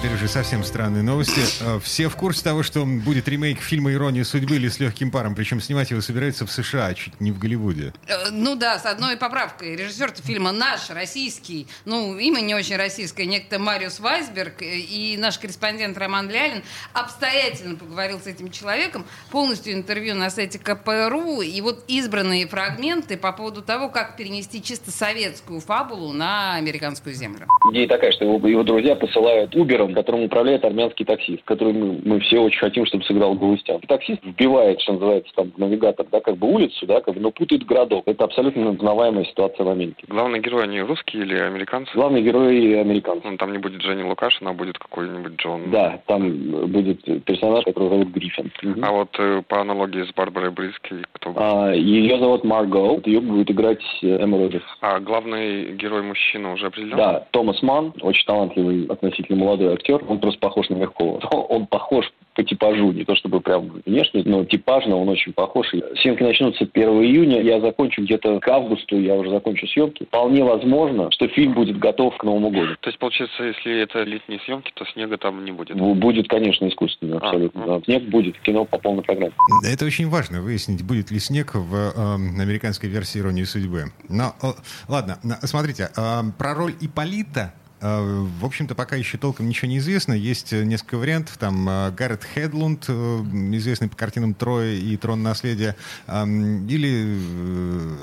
[0.00, 1.42] Теперь уже совсем странные новости.
[1.60, 5.34] Э, Все в курсе того, что будет ремейк фильма «Ирония судьбы» или «С легким паром»,
[5.34, 7.92] причем снимать его собираются в США, чуть не в Голливуде.
[8.08, 9.76] Э, Ну да, с одной поправкой.
[9.76, 15.38] Режиссер фильма наш, российский, ну, имя не очень российское, некто Мариус Вайсберг э, и наш
[15.38, 16.62] корреспондент Роман Лялин
[16.94, 23.32] обстоятельно поговорил с этим человеком, полностью интервью на сайте КПРУ, и вот избранные фрагменты по
[23.32, 27.46] поводу того, как перенести чисто советскую фабулу на американскую землю.
[27.70, 29.54] Идея такая, что его, его друзья посылают
[29.90, 33.80] Убером, которым управляет армянский таксист, который мы, мы все очень хотим, чтобы сыграл Галустян.
[33.80, 37.30] Таксист вбивает, что называется, там, в навигатор, да, как бы улицу, да, как бы, но
[37.30, 38.04] путает городок.
[38.06, 40.04] Это абсолютно узнаваемая ситуация в Америке.
[40.08, 41.92] Главные герои, они русские или американцы?
[41.94, 43.28] Главный герой американцы.
[43.28, 45.70] Ну, там не будет Дженни Лукашина, а будет какой-нибудь Джон.
[45.70, 46.30] Да, там
[46.70, 48.50] будет персонаж, которого зовут Гриффин.
[48.62, 48.84] Мгм.
[48.84, 51.32] А вот э, по аналогии с Барбарой Бризки, кто?
[51.36, 54.64] А, ее зовут Марго, ее будет играть э, Эмма Роджерс.
[54.80, 56.96] А главный герой мужчина уже определен?
[56.96, 60.04] Да, Томас Ман, очень талантливый, относительно молодой актер.
[60.08, 61.20] Он просто похож на Мягкова.
[61.48, 65.74] Он похож по типажу, не то чтобы прям внешне, но типажно он очень похож.
[65.74, 70.04] И Съемки начнутся 1 июня, я закончу где-то к августу, я уже закончу съемки.
[70.04, 72.76] Вполне возможно, что фильм будет готов к Новому году.
[72.80, 75.76] То есть, получается, если это летние съемки, то снега там не будет?
[75.76, 77.64] Бу- Будет, конечно, искусственно, абсолютно.
[77.64, 77.84] А, да.
[77.84, 79.32] Снег будет, кино по полной программе.
[79.70, 83.84] Это очень важно, выяснить, будет ли снег в э, американской версии «Иронии судьбы».
[84.08, 84.46] Но, э,
[84.88, 90.12] ладно, смотрите, э, про роль Иполита в общем-то, пока еще толком ничего не известно.
[90.12, 91.38] Есть э, несколько вариантов.
[91.38, 97.18] Там э, Гаррет Хедлунд, э, известный по картинам «Трое» и «Трон наследия», или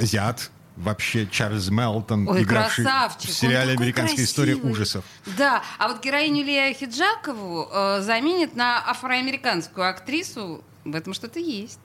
[0.00, 3.30] азиат, вообще Чарльз Мелтон, Ой, игравший красавчик!
[3.30, 4.72] в сериале «Американская история красивый.
[4.72, 5.04] ужасов».
[5.38, 10.64] Да, а вот героиню Лея Хиджакову э, заменит на афроамериканскую актрису.
[10.84, 11.78] В этом что-то есть.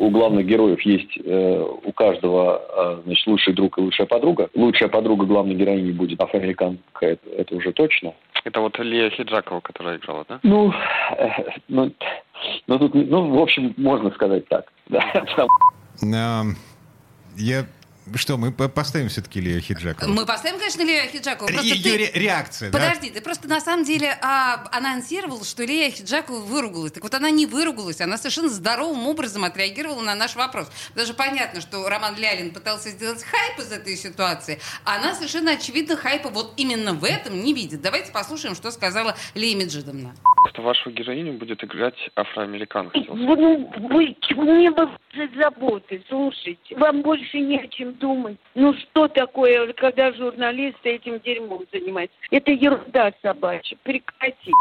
[0.00, 4.50] У главных героев есть э, у каждого э, значит, лучший друг и лучшая подруга.
[4.54, 8.12] Лучшая подруга главной героини будет афроамериканка, это, это уже точно.
[8.44, 10.40] Это вот Лия Хиджакова, которая играла, да?
[10.42, 10.72] Ну,
[11.16, 11.28] э,
[11.68, 11.92] ну,
[12.66, 14.72] ну, тут, ну, в общем, можно сказать так.
[14.88, 15.02] Да,
[16.02, 16.56] Эм,
[17.36, 17.64] Я...
[18.16, 20.12] Что, мы по- поставим все-таки Лея Хиджакову?
[20.12, 21.46] Мы поставим, конечно, Лея Хиджакову.
[21.48, 22.78] Просто Ее ты- ре- реакция, да?
[22.78, 26.92] Подожди, ты просто на самом деле а, анонсировал, что Лея Хиджакова выругалась.
[26.92, 30.68] Так вот она не выругалась, она совершенно здоровым образом отреагировала на наш вопрос.
[30.94, 35.96] Даже понятно, что Роман Лялин пытался сделать хайп из этой ситуации, а она совершенно очевидно
[35.96, 37.80] хайпа вот именно в этом не видит.
[37.80, 40.14] Давайте послушаем, что сказала Лея Меджидовна.
[40.44, 43.00] Просто вашу героиню будет играть афроамериканка.
[43.08, 46.76] Ну, вы, мне бы за заботы, слушайте.
[46.76, 48.36] Вам больше не о чем думать.
[48.54, 52.14] Ну, что такое, когда журналисты этим дерьмом занимаются?
[52.30, 53.78] Это ерунда собачья.
[53.84, 54.52] Прекрати.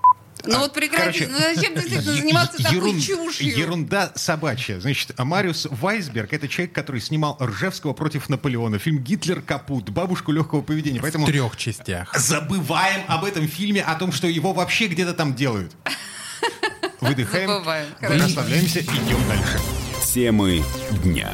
[0.45, 3.57] Ну вот прекратите, Короче, ну зачем действительно е- заниматься такой ерун- чушью?
[3.57, 4.79] Ерунда собачья.
[4.79, 10.31] Значит, а Мариус Вайсберг— это человек, который снимал Ржевского против Наполеона, фильм «Гитлер капут», «Бабушку
[10.31, 10.99] легкого поведения».
[11.01, 12.13] Поэтому В трех частях.
[12.17, 15.71] забываем об этом фильме, о том, что его вообще где-то там делают.
[17.01, 17.49] Выдыхаем,
[18.01, 19.59] расслабляемся, идем дальше.
[20.13, 20.63] Темы
[21.03, 21.31] дня.